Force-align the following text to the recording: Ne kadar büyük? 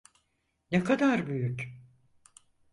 Ne 0.71 0.83
kadar 0.83 1.27
büyük? 1.27 1.79